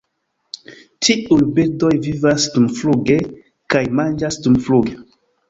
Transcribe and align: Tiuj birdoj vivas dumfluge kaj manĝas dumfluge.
Tiuj 1.07 1.37
birdoj 1.59 1.91
vivas 2.07 2.47
dumfluge 2.57 3.19
kaj 3.75 3.85
manĝas 4.01 4.43
dumfluge. 4.49 4.99